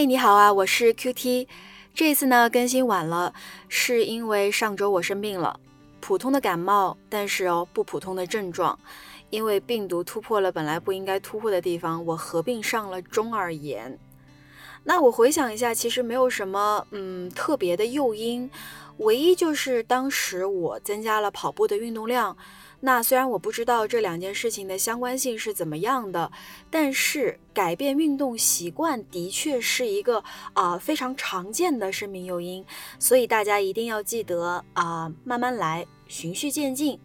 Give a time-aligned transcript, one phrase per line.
[0.00, 1.46] 嘿，你好啊，我是 QT。
[1.92, 3.34] 这次呢更新晚了，
[3.68, 5.60] 是因为上周我生病了，
[6.00, 8.78] 普通的感冒，但是哦不普通的症状，
[9.28, 13.98] 因为病毒突破了本来不应该突破的地方，我合并上了中耳炎。
[14.84, 18.50] 那我回想一下，其实没有什么嗯特别的诱因，
[18.96, 22.34] 唯一就是当时我增加了跑步的运动量。
[22.80, 26.32] 那虽然我不知道这两件事情的相关性是怎么样的，
[26.70, 32.64] 但是改变运动习惯的确是一个啊非常常见的生命诱因，
[32.98, 36.98] 所以大家一定要记得啊慢慢来，循序渐进。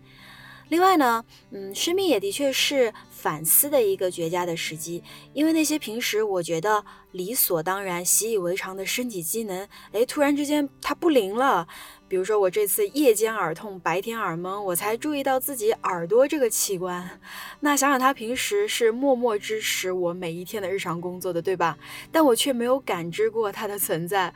[0.70, 11.68] 另外呢，嗯，生病也的确是反思的一个绝佳的时机，因为那些平时我觉得理所当然、习以为常的身体机能，哎，突然之间它不灵了。
[12.08, 17.20] 比如说我这次夜间耳痛，白天耳蒙，我才注意到自己耳朵这个器官。
[17.62, 21.78] 那想想他平时是默默支持我每一天的日常工作的，对吧？
[22.12, 24.34] 但我却没有感知过它的存在。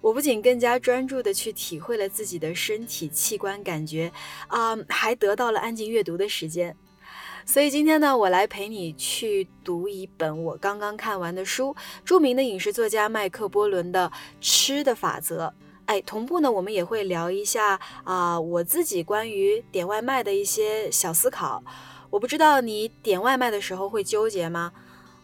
[0.00, 4.12] 我不仅更加专注的去体会了自己的身体器官感觉，
[4.48, 6.76] 啊，还得到了安静阅读的时间。
[7.46, 15.46] 所以今天呢，我来陪你去读一本我刚刚看完的书，著名的饮食作家麦克波伦的《吃的法则》。
[15.86, 21.64] 哎，同步呢，我们也会聊一下啊，我自己关于点外卖的一些小思考。
[22.10, 24.72] 我不知道你点外卖的时候会纠结吗？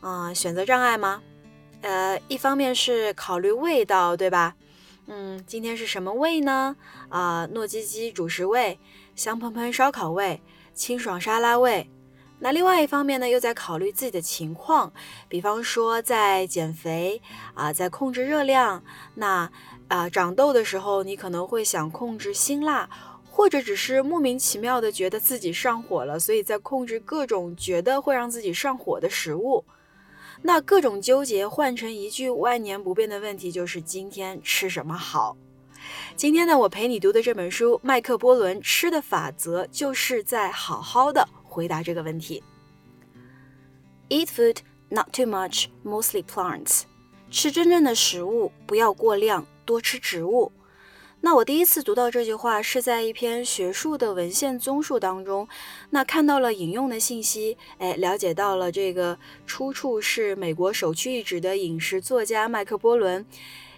[0.01, 1.23] 啊，选择障碍吗？
[1.83, 4.57] 呃，一方面是考虑味道，对吧？
[5.09, 6.75] 嗯，今天是什么味呢？
[7.09, 8.77] 啊，糯叽叽主食味，
[9.15, 10.43] 香喷喷烧烤味，
[10.75, 11.89] 清爽沙拉味。
[12.41, 14.93] 那另外一方面呢，又在考虑自己的情况，
[15.29, 17.23] 比方说在减肥
[17.55, 18.83] 啊，在控制热量。
[19.15, 19.49] 那
[19.87, 22.91] 啊，长痘的时候，你可能会想控制辛辣，
[23.31, 29.65] 或者只是莫名其妙的觉得自己上火了，所以在控制各种觉得会让自己上火的食物。
[30.47, 35.37] 那各种纠结换成一句万年不变的问题，就是今天吃什么好？
[36.15, 42.45] 今天呢，我陪你读的这本书《麦克波伦吃的法则》，就是在好好的回答这个问题。
[44.09, 44.59] Eat food
[44.89, 46.83] not too much, mostly plants。
[47.29, 49.45] 吃真正的食物，不要过量。
[49.65, 50.53] 多吃植物。
[51.27, 55.49] 那我第一次读到这句话是在一篇学术的文献综述当中，
[55.91, 63.27] 那看到了引用的信息，哎，了解到了这个出处是美国首屈一指的饮食作家麦克波伦。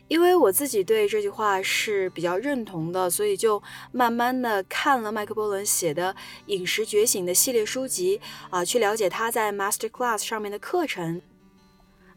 [0.08, 6.12] 因为我自己对这句话是比较认同的，所以就慢慢的看了麦克波伦写的
[6.48, 8.20] 《饮食觉醒》的系列书籍
[8.50, 11.22] 啊，去了解他在 Master Class 上面的课程。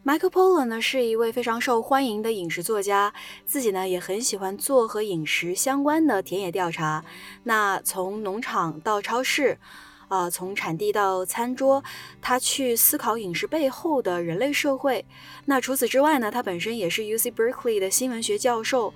[0.03, 3.13] Michael Pollan 呢是一位非常受欢迎的饮食作家，
[3.45, 7.05] 自己呢也很喜欢做和饮食相关的田野调查。
[7.43, 9.59] 那从农场到超市，
[10.07, 11.83] 啊，从产地到餐桌，
[12.19, 15.05] 他去思考饮食背后的人类社会。
[15.45, 18.95] 那除此之外呢，他本身也是 UC Berkeley 的新闻学教授，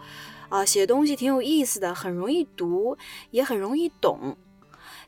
[0.49, 2.97] 啊，写东西挺有意思的，很容易读，
[3.29, 4.35] 也很容易懂。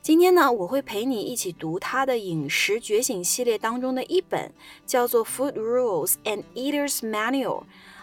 [0.07, 4.53] 今天呢，我会陪你一起读他的饮食觉醒系列当中的一本，
[4.85, 7.43] 叫做《Food Rules and Eater's Manual》，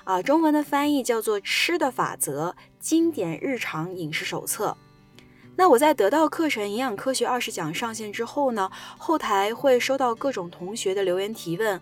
[0.05, 4.77] 啊，中文的翻译叫做《吃的法则：经典日常饮食手册》。
[5.57, 11.81] 那我在得到课程《营养科学二十讲》上线之后呢，后台会收到各种同学的留言提问，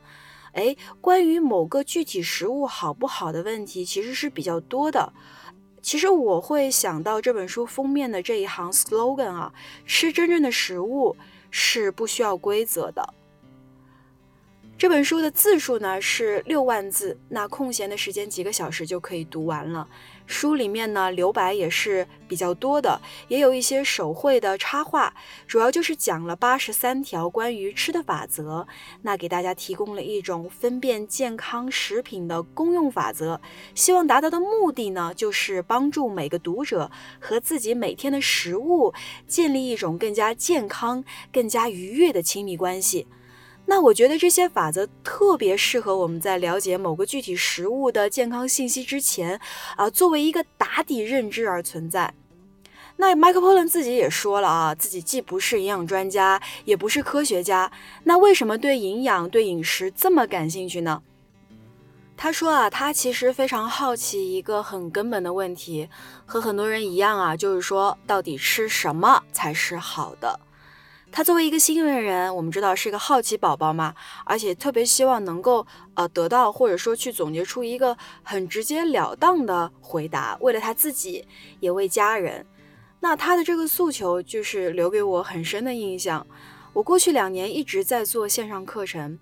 [0.53, 5.13] 哎，关于某个具体食物好不好的问题，其实是比较多的。
[5.83, 9.53] 其实我会想到这本书封面的这一行 slogan 啊，
[9.85, 11.17] 吃真正的食物
[11.51, 13.13] 是不需要规则的。
[14.83, 19.87] 这本书的字数呢是六万字，那空闲的时间几个小时就可以读完了。
[20.27, 25.15] 书里面呢留白也是比较多的，也有一些手绘的插画，
[25.47, 28.67] 主要就是讲了八十三条关于吃的法则，
[29.03, 33.41] 那给大家提供了一种分辨健康食品的公用法则。
[33.77, 36.91] 希望达到的目的呢，就是帮助每个读者
[37.21, 38.93] 和自己每天的食物
[39.29, 43.07] 建立一种更加健康、更加愉悦的亲密关系。
[43.65, 49.41] 那我觉得这些法则特别适合我们在了解某个具体食物的健康信息之前，
[49.77, 52.13] 啊，作为一个打底认知而存在。
[52.97, 57.73] 那麦克波伦自己也说了啊，自己既不是营养专家，也不是科学家，
[58.05, 61.03] 那为什么对营养、对饮食这么感兴趣呢？
[62.15, 65.89] 他说啊，他其实非常好奇一个很根本的问题，
[66.27, 70.39] 和很多人一样啊，就是说到底吃什么才是好的。
[71.13, 73.95] 他作为一个新闻人，我们知道是一个好奇宝宝嘛，
[74.25, 81.25] 而且特别希望能够呃得到或者说去总结出一个很直截了当的回答，为了他自己
[81.61, 82.47] 也为家人。
[83.01, 86.27] 那他的这个诉求就是留给我很深的印象。
[86.73, 89.19] 我过去两年一直在做线上课程，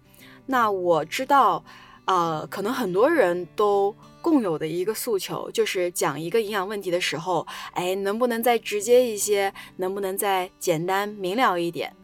[0.46, 1.64] 那我知道。
[2.06, 9.52] 呃，可能很多人都共有的一个诉求，就是讲一个营养问题的时候，哎，能不能再直接一些？
[9.76, 11.94] 能不能再简单明了一点？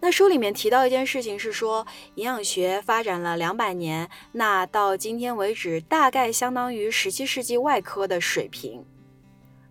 [0.00, 1.84] 那书里面提到一件事情是说，
[2.14, 8.84] 营养学发展了两百年，那到今天为止，大概相当于十七世纪外科的水平。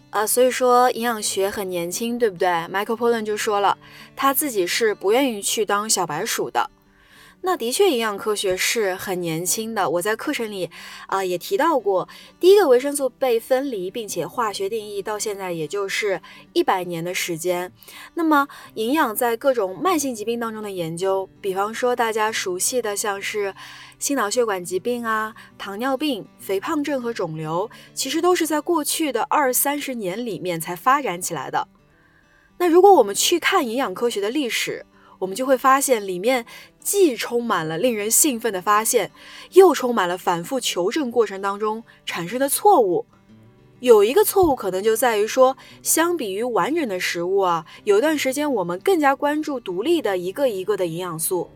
[0.09, 3.77] 啊，所以说营养学很年轻，对不对？Michael Pollan 就说了，
[4.15, 6.69] 他自己是不愿意去当小白鼠的。
[7.41, 9.89] 那的确，营养科学是很年轻的。
[9.89, 10.69] 我在课程里
[11.07, 17.71] 啊也提到过，第一个维生素被分离并且化学定义到现在也就是一百年的时间。
[18.15, 23.53] 那么，营养在各种慢性疾病当中的研究，比方说大家熟悉的像是
[23.97, 31.69] 心脑血管疾病啊、糖尿病、肥胖症和肿瘤，其实都是在过去的二三十年里面才发展起来的。
[32.57, 34.85] 那如果我们去看营养科学的历史，
[35.19, 36.45] 我们就会发现，里面
[36.87, 39.11] 既充满了令人兴奋的发现，
[39.51, 43.05] 又充满了反复求证过程当中产生的错误。
[43.81, 51.49] 有一个错误可能就在于说，相比于完整的食物啊，有段时间我们更加关注独立的一个一个的营养素。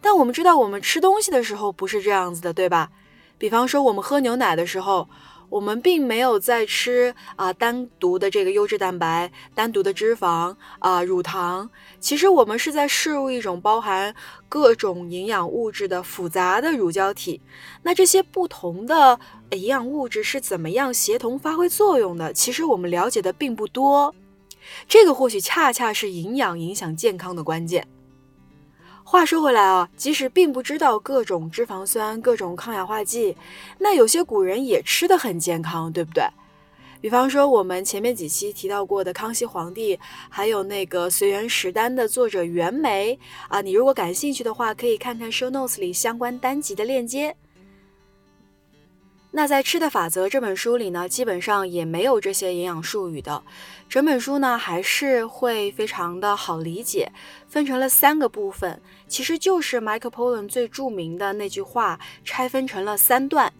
[0.00, 2.92] 但我们知道，我们吃东西的时候不是这样子的，对吧？
[3.38, 5.08] 比方说，我们喝牛奶的时候。
[5.50, 11.68] 我们并没有在吃啊单独的这个优质蛋白、单独的脂肪啊乳糖，
[11.98, 14.14] 其实我们是在摄入一种包含
[14.48, 17.40] 各种营养物质的复杂的乳胶体。
[17.82, 19.18] 那这些不同的
[19.50, 22.32] 营养物质是怎么样协同发挥作用的？
[22.32, 24.14] 其实我们了解的并不多，
[24.88, 27.86] 这个或许恰恰是营养影响健康的关键。
[29.10, 33.36] 话说回来啊，即使并不知道各种脂肪酸、各种抗氧化剂，
[33.78, 36.22] 那有些古人也吃得很健康，对不对？
[37.00, 39.98] 比方说我们前面几期提到过的康熙皇帝，
[40.28, 43.18] 还有那个《随园食单》的作者袁枚
[43.48, 47.34] 啊，你如果感兴趣的话，可以看看 show notes 里相关单集的链接。
[49.32, 53.44] 那在《吃的法则》这本书里呢，基本上也没有这些营养术语的，
[53.88, 57.12] 整本书呢还是会非常的好理解，
[57.46, 63.52] 分成了三个部分，其实就是 Michael Pollan 最著名的那句话拆分成了三段。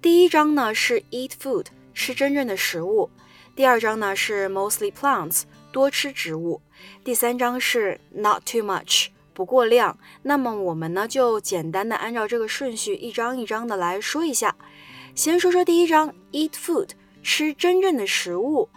[0.00, 3.10] 第一章呢是 Eat Food，吃真正的食物；
[3.56, 5.42] 第二章呢是 Mostly Plants，
[5.72, 6.60] 多吃植物；
[7.02, 9.98] 第三章是 Not Too Much，不过量。
[10.22, 14.54] 那么我们呢就简单的按照这个顺序一章一章的来说一下。
[15.20, 16.88] 先说说第一章，eat food，
[17.22, 18.70] 吃真正的食物，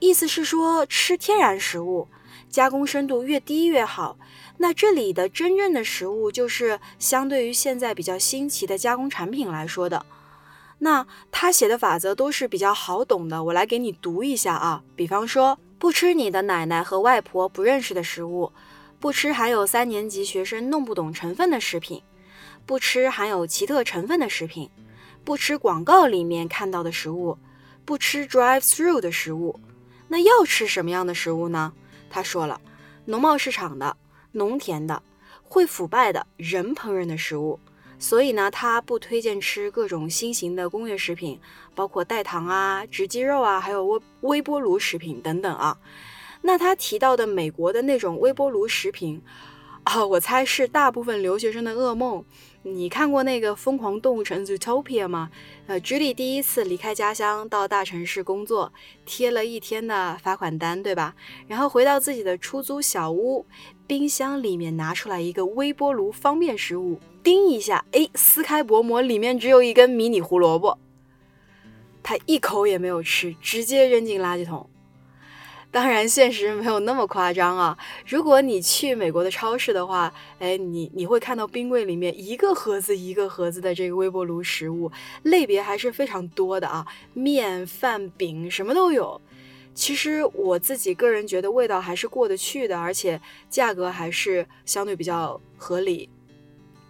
[0.00, 2.08] 意思是说吃天然食物，
[2.50, 4.18] 加工深度越低越好。
[4.58, 10.04] 那这里的真正的食物，就是相对于现在比较新奇的加工产品来说的。
[10.80, 14.82] 那他写的法则都是比较好懂的，我来给你读一下啊。
[14.94, 18.52] 比方说，不吃你的奶奶和外婆不认识的食物，
[19.00, 22.02] 不吃含有三年级学生弄不懂成分的食品，
[22.66, 24.68] 不吃含有奇特成分的食品。
[25.28, 27.36] 不吃广告里面看到的食物，
[27.84, 29.60] 不吃 drive through 的食物，
[30.08, 31.74] 那要吃什么样的食物呢？
[32.08, 32.58] 他说了，
[33.04, 33.94] 农贸市场的、
[34.32, 35.02] 农田的、
[35.42, 37.60] 会腐败的人烹饪的食物。
[37.98, 41.38] 所以呢，他不推荐吃各种新型的工业食品，
[41.74, 45.76] 包括代糖啊、植肌肉啊，还有微微波炉食品等等啊。
[46.40, 49.22] 那他提到的美国的那种微波炉食品
[49.82, 52.24] 啊，我猜是大部分留学生的噩梦。
[52.74, 55.30] 你看过那个《疯狂动物城》Zootopia 吗？
[55.66, 58.72] 呃，Judy 第一次离开家乡到大城市工作，
[59.04, 61.14] 贴了一天的罚款单，对吧？
[61.46, 63.46] 然后回到自己的出租小屋，
[63.86, 70.78] 冰箱里面拿出来一个微波炉方便食物，叮一下，哎，撕开薄膜，里面只有一根迷你胡萝卜，
[72.02, 74.68] 他一口也没有吃，直接扔进垃圾桶。
[75.70, 77.76] 当然，现实没有那么夸张啊！
[78.06, 84.90] 如果你去美国的超市的话，哎，你你会看到冰柜里面一个盒子一个盒子的这个微波炉食物，
[85.24, 89.20] 类别还是非常多的啊，面、饭、饼什么都有。
[89.74, 93.20] 其实我自己个人觉得味道还是过得去的，而且
[93.50, 96.08] 价格还是相对比较合理。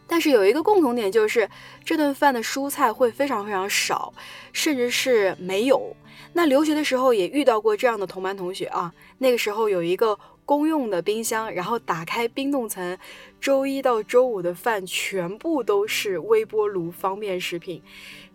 [0.07, 1.51] 但是有一个共同点，就是
[1.85, 4.15] 这顿饭的蔬菜会非常非常少，
[4.53, 5.95] 甚至是没有。
[6.39, 12.97] 那留学的时候也遇到过这样的同班同学啊，那个时候有一个公用的冰箱，然后打开冰冻层，
[13.41, 17.83] 周一到周五的饭全部都是微波炉方便食品，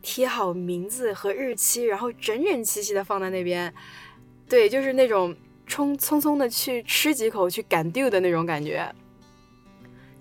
[0.02, 3.74] 贴好名字和日期，然后整整齐齐的放在那边。
[4.50, 5.34] 对，就是那种
[5.66, 8.94] 冲匆匆的去吃几口去赶 due 的那种感觉。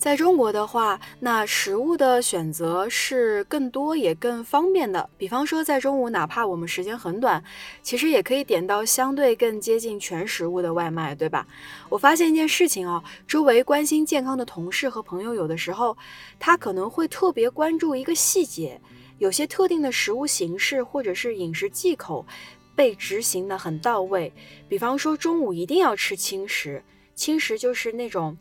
[0.03, 5.09] 在中国的话，那食物的选择是更多也更方便的。
[5.17, 7.41] 比方说，在中午，哪怕我们时间很短，
[7.85, 11.47] 其实也可以点到相对更接近全食物的外卖，对吧？
[11.89, 15.97] 我发现一件事情啊，周围关心健康的同事和朋友，有的时候
[16.41, 18.81] 他可能会特别关注一个细节，
[19.19, 22.27] 有些特定的食物形式或者是饮食忌口
[22.75, 24.33] 被执行的很到位。
[24.69, 26.83] 比方说，中午一定要吃轻食，
[27.15, 28.37] 轻食就是那种。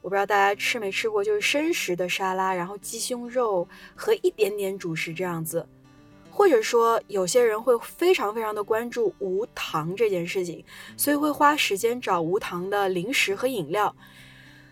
[0.00, 5.66] 我不知道大家吃没吃过，就是生食的沙拉，然后鸡胸肉和一点点主食这样子，
[6.30, 10.64] 或者说有些人会非常非常的关注无糖这件事情，
[10.96, 13.94] 所以会花时间找无糖的零食和饮料。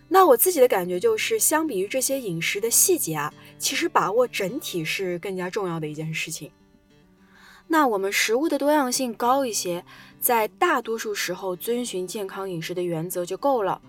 [0.09, 6.53] 那我自己的感觉就是，相比于这些饮食的细节啊，其实把握整体是更加重要的一件事情。
[7.67, 9.85] 那我们食物的多样性高一些，
[10.21, 13.83] 在大多数时候遵循健康饮食的原则就够了。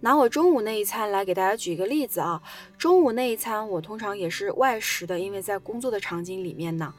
[0.00, 2.40] 拿我中午那一餐来给大家举一个例子啊，
[2.76, 6.92] 中午那一餐我通常也是外食的，因为在工作的场景里面呢，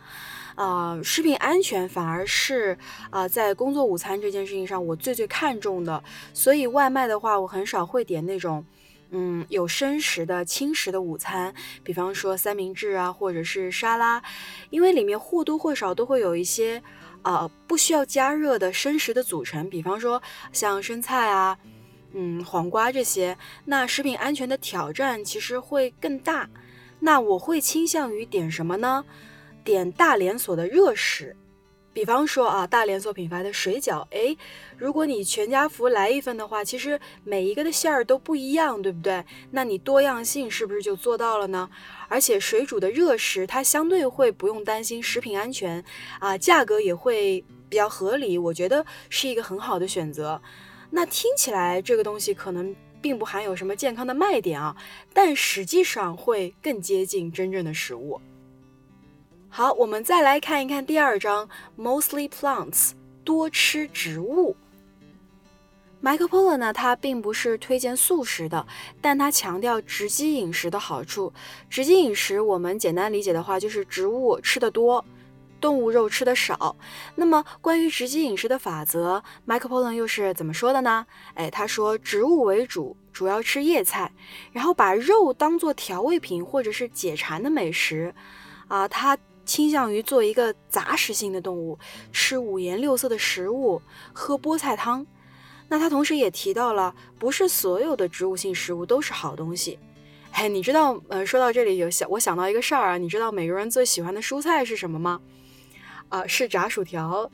[0.55, 2.77] 啊，食品安全反而是
[3.11, 8.65] 啊，在工作午餐这件事情上我最最看重的，所以外卖的话我很少会点那种，
[9.11, 14.21] 嗯，有生食的轻食的午餐，比方说三明治啊，或者是沙拉，
[14.71, 16.81] 因为里面或多或少都会有一些
[17.21, 21.57] 啊不需要加热的生食的组成，比方说像生菜啊。
[22.19, 26.49] 嗯，黄瓜这些，那食品安全的挑战其实会更大。
[26.99, 29.05] 那我会倾向于点什么呢？
[29.63, 31.35] 点大连锁的热食，
[31.93, 34.07] 比方说啊，大连锁品牌的水饺。
[34.09, 34.35] 诶，
[34.79, 39.23] 如果你全家福来一份的话，其实每一个的馅儿都不一样，对不对？
[39.51, 41.69] 那你多样性是不是就做到了呢？
[42.09, 45.85] 而且水煮的热食，它相对会不用担心食品安全
[46.19, 50.41] 啊，价格也会比较合理，我觉得是一个很好的选择。
[50.89, 54.75] 那听起来这个东西可能并不含有什么健康的卖点啊，
[55.13, 58.19] 但实际上会更接近真正的食物。
[59.49, 62.91] 好，我们再来看一看第二章，Mostly Plants，
[63.23, 64.55] 多吃植物。
[66.01, 68.65] Michael Polo 呢，他并不是推荐素食的，
[69.01, 71.33] 但他强调直击饮食的好处。
[71.69, 75.03] 直击饮食，我们简单理解的话，就是植物吃的多。
[75.59, 76.75] 动物肉吃的少，
[77.15, 81.05] 那么关于直击饮食的法则，Michael Pollan 又是怎么说的呢？
[81.33, 84.11] 哎，他说植物为主，主要吃叶菜，
[84.51, 88.13] 然后把肉当做调味品或者是解馋的美食。
[88.67, 91.79] 啊，他倾向于做一个杂食性的动物，
[92.11, 93.81] 吃五颜六色的食物，
[94.13, 95.05] 喝菠菜汤。
[95.69, 99.79] 那他同时也提到了，不是所有的植物性食物都是好东西。
[100.31, 105.19] 哎，你知道，呃，说到这里有想我想到一个事儿啊，你知道美国人最喜欢的蔬菜是什么吗？
[106.09, 107.29] 啊，是炸薯条。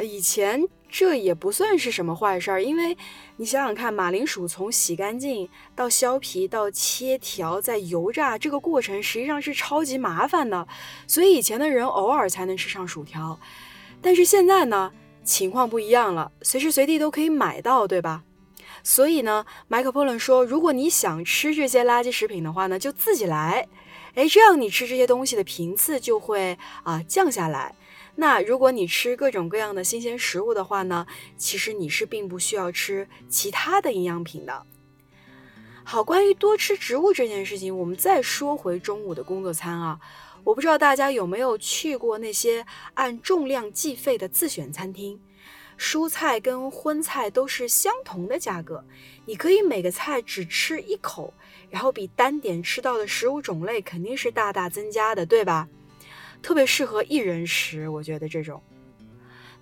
[0.00, 2.96] 以前这也不算是什么坏事儿，因为
[3.36, 10.66] 你想想看，马铃薯从洗干净到削皮到切条再油炸，这个过程实际上是超级麻烦的，
[11.06, 13.38] 所以以前的人偶尔才能吃上薯条。
[14.02, 14.92] 但是现在呢，
[15.22, 18.24] 情况不一样了，随时随地都可以买到，对吧？
[18.82, 23.68] 所以呢，麦克波伦说，如果你想吃这些垃圾食品的话呢，就自己来。
[24.14, 27.74] 哎，这样你吃这些东西的频次就会啊降下来。
[28.16, 31.06] 那如果你吃各种各样的新鲜食物的话呢，
[31.36, 34.66] 其实你是并不需要吃其他的营养品的。
[35.82, 40.00] 好，关于多吃植物这件事情，我们再说回中午的工作餐啊。
[40.44, 45.20] 我不知道大家有没有去过那些按重量计费的自选餐厅，
[45.78, 48.84] 蔬菜跟荤菜都是相同的价格，
[49.24, 51.32] 你可以每个菜只吃一口，
[51.70, 55.68] 然后比单点吃到的食物种类肯定是大大增加的，对吧？
[56.44, 58.62] 特别适合一人食，我觉得这种，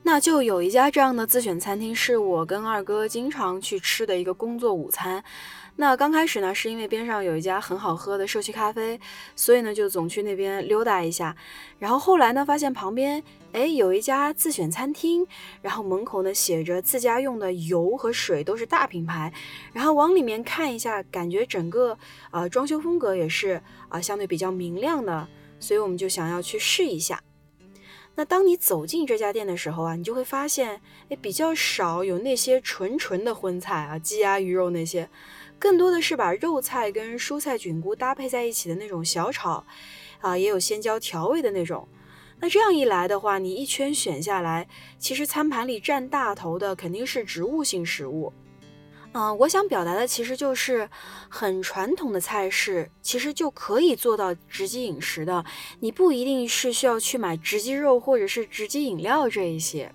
[0.02, 5.22] 那就有一家这样的自选餐厅，是我跟二哥经常去吃的一个工作午餐。
[5.76, 8.98] 那刚开始呢，是因为边上有一家很好喝的社区咖啡，
[9.36, 11.36] 所以呢就总去那边溜达一下。
[11.78, 13.22] 然后后来呢，发现旁边
[13.52, 15.24] 哎有一家自选餐厅，
[15.62, 19.32] 然后门口呢写着自家用的油和水都是大品牌，
[19.72, 21.96] 然后往里面看一下，感觉整个
[22.32, 25.28] 啊装修风格也是啊相对比较明亮的。
[25.62, 27.22] 所以我们就想要去试一下。
[28.14, 35.08] 那当你走进这家店的时候啊，你就会发现，哎，比较少有那些纯纯的荤菜啊，鸡鸭鱼肉那些，
[35.58, 39.64] 更多的是把肉菜跟蔬菜菌菇搭配在一起的那种小炒，
[40.20, 41.88] 啊，也有鲜椒调味的那种。
[42.40, 48.32] 那这样一来的话，你一圈选下来，其实餐盘里占大头的肯定是植物性食物。
[49.14, 50.88] 嗯，我想表达的其实就是
[51.28, 55.44] 很传统的菜式，其实就可以做到直击饮食的。
[55.80, 59.92] 你不一定是需要去买直击肉或者是直击饮料这一些。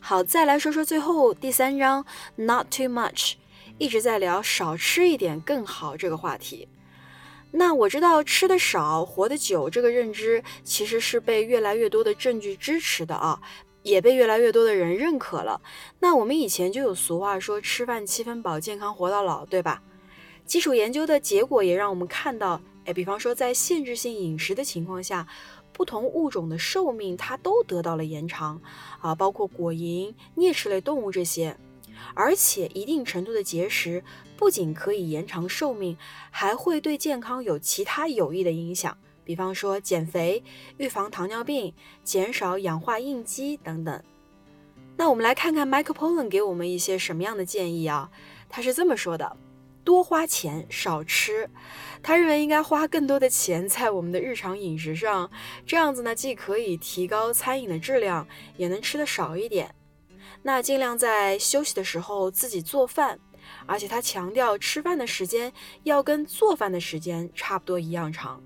[0.00, 2.04] 好，再来说说最后第三章
[2.36, 3.34] ，Not too much，
[3.78, 6.68] 一直在聊少吃一点更好这个话题。
[7.50, 13.40] 那我知道吃的少活得久这个认知其实是被越来越多的证据支持的啊。
[13.88, 15.60] 也被越来越多的人认可了。
[16.00, 19.82] 那我们以前就有俗话说“吃饭七分饱，健康活到老”，对吧？
[20.44, 25.26] 基础研究的结果也让我们看到，哎，比方说在限制性饮食的情况下，
[25.72, 28.60] 不同物种的寿命它都得到了延长
[29.00, 31.56] 啊，包括果蝇、啮齿类动物这些。
[32.14, 34.04] 而且一定程度的节食
[34.36, 35.96] 不仅可以延长寿命，
[36.30, 38.96] 还会对健康有其他有益的影响。
[39.28, 40.42] 比方说减肥、
[40.78, 44.02] 预防糖尿病、减少氧化应激等等。
[44.96, 48.10] 那我们来看看 Michael Pollan 给我们一些什么样的建议啊？
[48.48, 49.36] 他是这么说的：
[49.84, 51.50] 多花钱，少吃。
[52.02, 55.30] 他认为应该花更多的钱在我们的日常饮食上，
[55.66, 59.74] 这样子呢，既可以提高餐饮的质量，也能吃的少一点。
[60.42, 63.20] 那尽量在休息的时候自己做饭，
[63.66, 68.42] 而且他强调吃饭的时间要跟做饭的时间差不多一样长。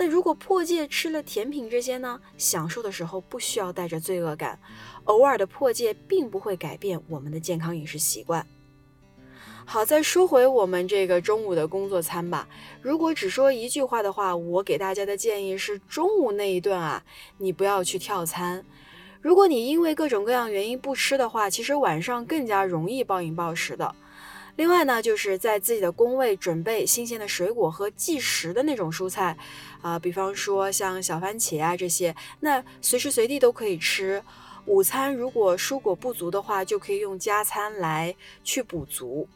[0.00, 2.18] 那如果破戒吃了甜品这些呢？
[2.38, 4.58] 享受的时候不需要带着罪恶感，
[5.04, 8.46] 偶尔的破戒并不会改变我们的健康饮食习惯。
[9.66, 12.48] 好，再说回我们这个中午的工作餐吧。
[12.80, 17.04] 如果只说一句话的话，我给大家的建议是：中午那一顿啊，
[17.36, 18.64] 你不要去跳餐。
[19.20, 23.94] 如果你因为各种各样原因不吃的话，其实晚上更加容易暴饮暴食的。
[24.60, 29.34] 另外呢，就是在自己的工位准备新鲜的水果和即食的那种蔬菜，
[29.80, 34.22] 啊，比方说像小番茄啊这些，那随时随地都可以吃。
[34.66, 38.14] 午餐如果蔬果不足的话，就可以用加餐来
[38.44, 39.26] 去补足。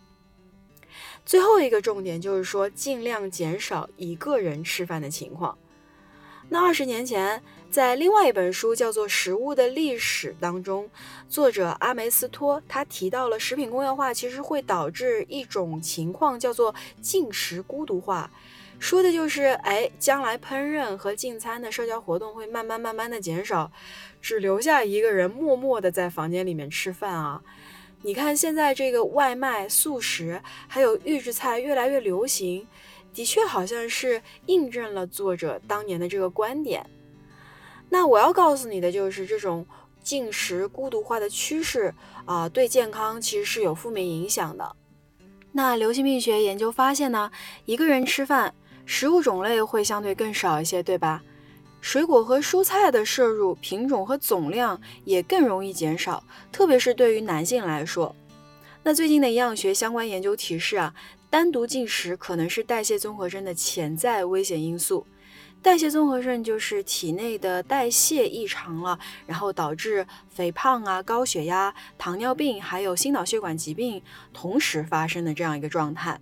[1.25, 5.57] 最后一个重点就是说，尽量减少一个人吃饭的情况。
[6.51, 7.43] 那二十年前。
[7.75, 10.89] 在另外一本书叫做《食物的历史》当中，
[11.29, 18.31] 作者阿梅斯托他提到了食品工业化其实会导致一种情况，叫做进食孤独化，
[18.79, 23.73] 说的就是，哎，将来烹饪和进餐的社交活动会慢慢慢慢的减少，
[24.23, 27.43] 只留下一个人默默的在房间里面吃饭啊。
[28.03, 32.69] 你看现在这个外卖、速食还有预制菜越来越流行，
[33.13, 36.89] 的确好像是印证了作者当年的这个观点。
[37.95, 39.65] 那我要告诉你的就是，这种
[40.03, 44.75] 进食孤独化的趋势啊，对健康其实是有负面影响的。
[45.53, 47.31] 那流行病学研究发现呢，
[47.67, 48.53] 一个人吃饭，
[48.85, 51.23] 食物种类会相对更少一些，对吧？
[51.81, 58.13] 水果和蔬菜的摄入品种和总量也更容易减少，特别是对于男性来说。
[58.83, 60.93] 那最近的营养学相关研究提示啊，
[61.31, 65.07] 单独进食可能是代谢综合征的潜在危险因素。
[65.65, 74.03] 代谢综合症就是体内的代谢异常了，然后导致肥胖啊、高血压、糖尿病，还有心脑血管疾病
[74.35, 76.21] 同时发生的这样一个状态。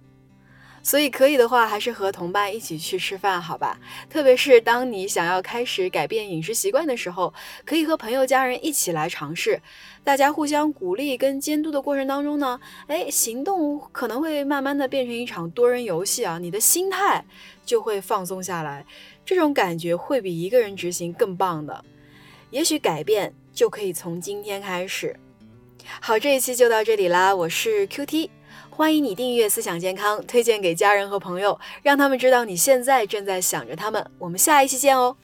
[0.84, 3.78] 所以可以的话，还是和同伴一起去吃饭，好吧？
[4.08, 9.60] 特别是当你想要开始改变饮食习惯的时候，可以和朋友、家人一起来尝试。
[10.04, 17.24] 大家互相鼓励跟监督的过程当中呢，哎，行动可能会慢慢的变成一场多人游戏啊，你的心态
[17.64, 18.84] 就会放松下来，
[19.24, 21.84] 这种感觉会比一个人执行更棒的。
[22.50, 25.16] 也许改变就可以从今天开始。
[26.00, 28.30] 好，这一期就到这里啦，我是 Q T。
[28.70, 34.04] 欢迎你订阅《思想健康》，推荐给家人和朋友，让他们知道你现在正在想着他们。
[34.18, 35.16] 我们下一期见哦。